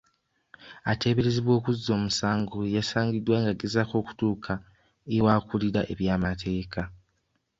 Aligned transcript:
Ateeberezebwa 0.91 1.51
okuzza 1.59 1.89
omusango 1.97 2.57
yasangiddwa 2.75 3.35
ng'agezaako 3.43 3.95
okutuuka 4.01 4.53
ew'akulira 5.17 5.81
eby'amateeka 5.91 6.81